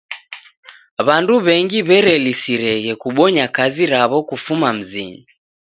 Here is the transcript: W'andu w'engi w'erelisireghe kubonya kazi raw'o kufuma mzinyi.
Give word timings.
W'andu 1.05 1.33
w'engi 1.45 1.79
w'erelisireghe 1.87 2.93
kubonya 3.03 3.45
kazi 3.55 3.83
raw'o 3.93 4.19
kufuma 4.29 4.69
mzinyi. 4.77 5.21